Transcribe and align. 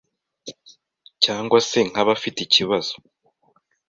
cyangwa 1.23 1.57
se 1.69 1.79
nk’abafite 1.89 2.39
ikibazo. 2.43 2.93